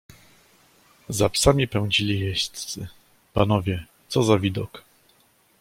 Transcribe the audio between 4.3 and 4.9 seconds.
widok!"